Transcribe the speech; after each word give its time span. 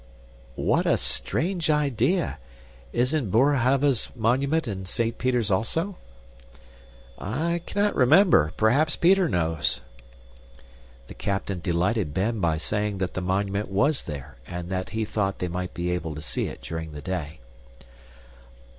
"What 0.55 0.87
a 0.87 0.97
strange 0.97 1.69
idea! 1.69 2.39
Isn't 2.91 3.29
Boerhaave's 3.29 4.09
monument 4.15 4.67
in 4.67 4.85
Saint 4.87 5.19
Peter's 5.19 5.51
also?" 5.51 5.95
"I 7.19 7.61
cannot 7.67 7.95
remember. 7.95 8.51
Perhaps 8.57 8.95
Peter 8.95 9.29
knows." 9.29 9.81
The 11.05 11.13
captain 11.13 11.59
delighted 11.59 12.15
Ben 12.15 12.39
by 12.39 12.57
saying 12.57 12.97
that 12.97 13.13
the 13.13 13.21
monument 13.21 13.69
was 13.69 14.01
there 14.01 14.37
and 14.47 14.69
that 14.71 14.89
he 14.89 15.05
thought 15.05 15.37
they 15.37 15.47
might 15.47 15.75
be 15.75 15.91
able 15.91 16.15
to 16.15 16.21
see 16.23 16.47
it 16.47 16.63
during 16.63 16.93
the 16.93 17.03
day. 17.03 17.39